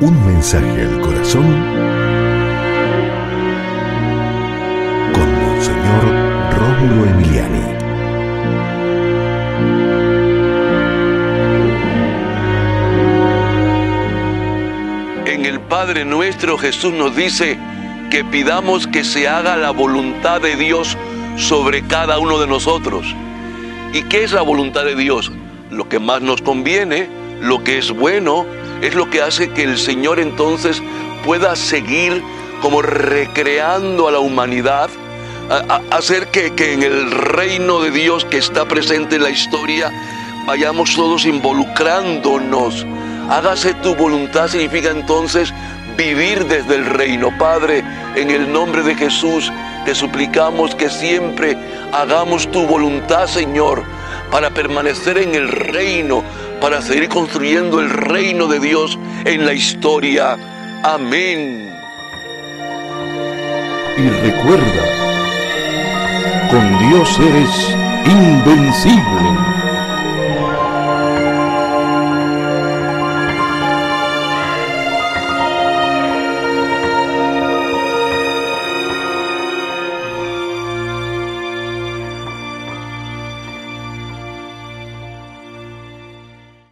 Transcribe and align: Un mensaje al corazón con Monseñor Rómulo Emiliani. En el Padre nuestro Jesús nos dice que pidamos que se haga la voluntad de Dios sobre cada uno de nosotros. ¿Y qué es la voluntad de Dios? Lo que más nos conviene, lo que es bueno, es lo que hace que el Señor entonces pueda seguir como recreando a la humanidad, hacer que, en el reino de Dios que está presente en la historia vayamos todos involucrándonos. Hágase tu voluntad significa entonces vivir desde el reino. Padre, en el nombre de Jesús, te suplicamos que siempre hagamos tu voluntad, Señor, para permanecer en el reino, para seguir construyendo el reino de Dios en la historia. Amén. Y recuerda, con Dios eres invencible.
Un 0.00 0.24
mensaje 0.24 0.82
al 0.82 1.00
corazón 1.00 1.44
con 5.12 5.34
Monseñor 5.42 6.04
Rómulo 6.56 7.10
Emiliani. 7.10 7.62
En 15.26 15.46
el 15.46 15.58
Padre 15.62 16.04
nuestro 16.04 16.56
Jesús 16.58 16.92
nos 16.92 17.16
dice 17.16 17.58
que 18.08 18.24
pidamos 18.24 18.86
que 18.86 19.02
se 19.02 19.26
haga 19.26 19.56
la 19.56 19.72
voluntad 19.72 20.40
de 20.40 20.54
Dios 20.54 20.96
sobre 21.36 21.82
cada 21.88 22.20
uno 22.20 22.38
de 22.38 22.46
nosotros. 22.46 23.16
¿Y 23.92 24.02
qué 24.02 24.22
es 24.22 24.30
la 24.30 24.42
voluntad 24.42 24.84
de 24.84 24.94
Dios? 24.94 25.32
Lo 25.72 25.88
que 25.88 25.98
más 25.98 26.22
nos 26.22 26.40
conviene, 26.40 27.08
lo 27.40 27.64
que 27.64 27.78
es 27.78 27.90
bueno, 27.90 28.46
es 28.82 28.94
lo 28.94 29.10
que 29.10 29.22
hace 29.22 29.50
que 29.50 29.64
el 29.64 29.78
Señor 29.78 30.20
entonces 30.20 30.82
pueda 31.24 31.56
seguir 31.56 32.22
como 32.62 32.82
recreando 32.82 34.08
a 34.08 34.12
la 34.12 34.18
humanidad, 34.18 34.90
hacer 35.90 36.28
que, 36.28 36.52
en 36.72 36.82
el 36.82 37.10
reino 37.10 37.80
de 37.80 37.90
Dios 37.90 38.24
que 38.24 38.38
está 38.38 38.66
presente 38.66 39.16
en 39.16 39.22
la 39.22 39.30
historia 39.30 39.92
vayamos 40.46 40.94
todos 40.94 41.26
involucrándonos. 41.26 42.86
Hágase 43.28 43.74
tu 43.74 43.94
voluntad 43.94 44.48
significa 44.48 44.90
entonces 44.90 45.52
vivir 45.96 46.46
desde 46.46 46.76
el 46.76 46.86
reino. 46.86 47.36
Padre, 47.38 47.84
en 48.14 48.30
el 48.30 48.50
nombre 48.50 48.82
de 48.82 48.94
Jesús, 48.94 49.52
te 49.84 49.94
suplicamos 49.94 50.74
que 50.74 50.88
siempre 50.88 51.56
hagamos 51.92 52.50
tu 52.50 52.66
voluntad, 52.66 53.26
Señor, 53.26 53.84
para 54.30 54.50
permanecer 54.50 55.18
en 55.18 55.34
el 55.34 55.48
reino, 55.48 56.22
para 56.60 56.82
seguir 56.82 57.08
construyendo 57.08 57.80
el 57.80 57.90
reino 57.90 58.46
de 58.46 58.60
Dios 58.60 58.98
en 59.24 59.46
la 59.46 59.52
historia. 59.52 60.36
Amén. 60.82 61.70
Y 63.96 64.08
recuerda, 64.08 64.84
con 66.50 66.90
Dios 66.90 67.18
eres 67.18 67.76
invencible. 68.06 69.57